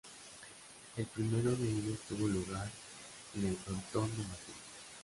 [0.97, 2.67] El primero de ellos tuvo lugar
[3.35, 4.55] en el Frontón de Madrid.